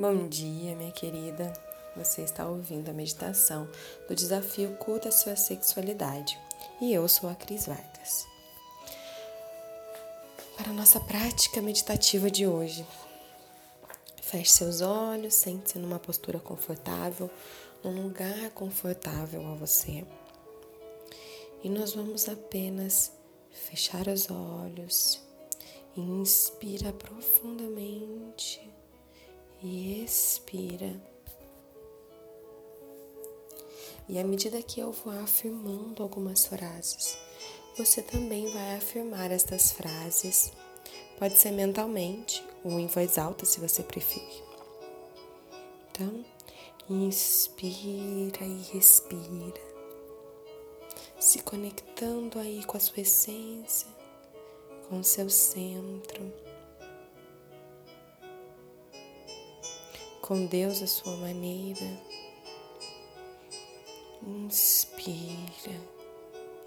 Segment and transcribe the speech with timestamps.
[0.00, 1.52] Bom dia, minha querida.
[1.96, 3.68] Você está ouvindo a meditação
[4.06, 6.38] do desafio Culta Sua Sexualidade.
[6.80, 8.24] E eu sou a Cris Vargas.
[10.56, 12.86] Para a nossa prática meditativa de hoje,
[14.22, 17.28] feche seus olhos, sente-se numa postura confortável,
[17.82, 20.06] num lugar confortável a você.
[21.64, 23.10] E nós vamos apenas
[23.50, 25.20] fechar os olhos,
[25.96, 28.57] inspira profundamente
[29.62, 30.94] e expira.
[34.08, 37.18] E à medida que eu vou afirmando algumas frases,
[37.76, 40.52] você também vai afirmar estas frases.
[41.18, 44.42] Pode ser mentalmente ou em voz alta, se você preferir.
[45.90, 46.24] Então,
[46.88, 49.60] inspira e respira,
[51.18, 53.88] se conectando aí com a sua essência,
[54.88, 56.47] com o seu centro.
[60.28, 61.80] Com Deus à sua maneira.
[64.22, 65.80] Inspira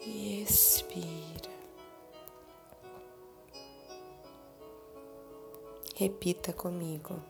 [0.00, 1.50] e expira.
[5.94, 7.22] Repita comigo.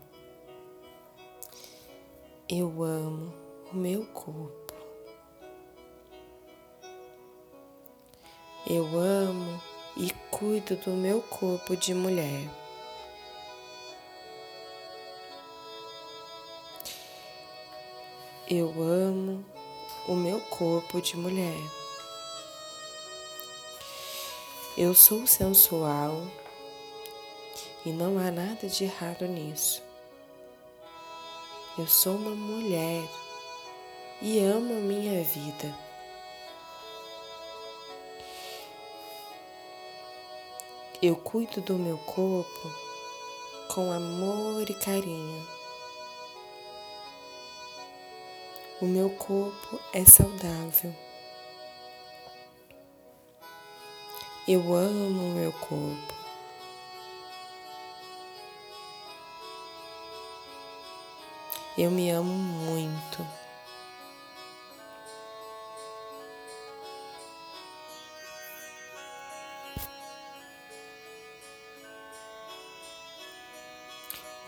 [2.49, 3.35] Eu amo
[3.73, 4.75] o meu corpo.
[8.69, 9.61] Eu amo
[9.97, 12.60] e cuido do meu corpo de mulher.
[18.53, 19.45] Eu amo
[20.09, 21.63] o meu corpo de mulher.
[24.77, 26.21] Eu sou sensual
[27.87, 29.81] e não há nada de errado nisso.
[31.79, 33.09] Eu sou uma mulher
[34.21, 35.73] e amo a minha vida.
[41.01, 42.69] Eu cuido do meu corpo
[43.73, 45.60] com amor e carinho.
[48.83, 50.97] O meu corpo é saudável.
[54.49, 56.15] Eu amo o meu corpo.
[61.77, 63.27] Eu me amo muito.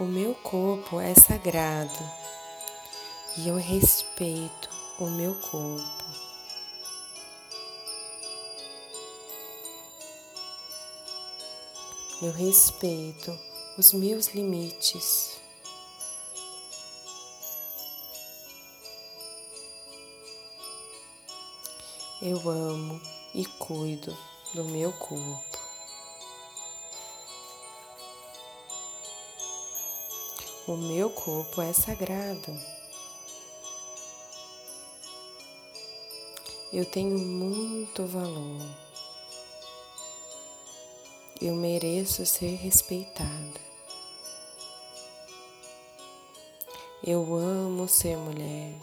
[0.01, 2.23] O meu corpo é sagrado
[3.37, 6.03] e eu respeito o meu corpo.
[12.21, 13.37] Eu respeito
[13.79, 15.41] os meus limites.
[22.21, 23.01] Eu amo
[23.35, 24.17] e cuido
[24.55, 25.59] do meu corpo.
[30.69, 32.72] O meu corpo é sagrado.
[36.73, 38.67] Eu tenho muito valor.
[41.39, 43.61] Eu mereço ser respeitada.
[47.05, 48.75] Eu amo ser mulher.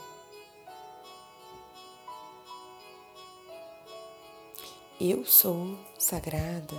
[5.01, 6.75] Eu sou sagrada.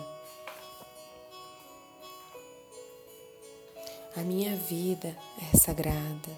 [4.14, 5.18] A minha vida
[5.52, 6.30] é sagrada.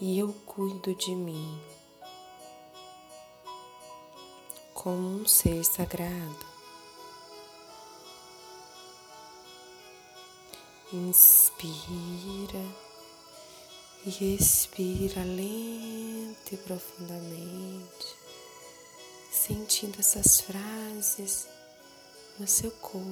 [0.00, 1.79] E eu cuido de mim
[4.82, 6.46] como um ser sagrado.
[10.90, 12.64] Inspira
[14.06, 18.16] e expira lento e profundamente,
[19.30, 21.46] sentindo essas frases
[22.38, 23.04] no seu corpo.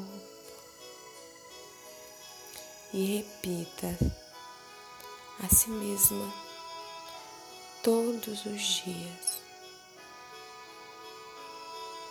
[2.95, 3.95] E repita
[5.45, 6.33] a si mesma
[7.83, 9.28] todos os dias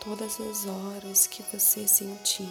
[0.07, 2.47] todas as horas que você sentir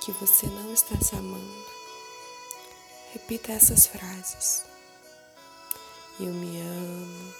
[0.00, 1.66] que você não está se amando,
[3.12, 4.64] repita essas frases.
[6.20, 7.34] Eu me amo,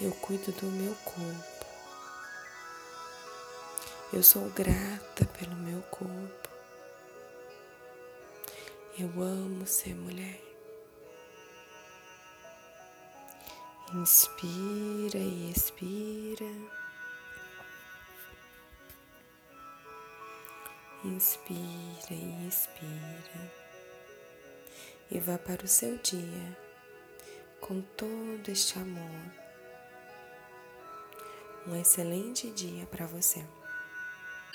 [0.00, 1.66] eu cuido do meu corpo,
[4.14, 6.48] eu sou grata pelo meu corpo,
[8.98, 10.40] eu amo ser mulher.
[13.92, 16.13] Inspira e expira.
[21.04, 23.52] Inspira e expira.
[25.10, 26.56] E vá para o seu dia
[27.60, 29.32] com todo este amor.
[31.66, 33.44] Um excelente dia para você.